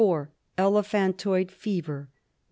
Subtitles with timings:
[0.57, 2.09] Elephantoid Fever.
[2.11, 2.21] (5).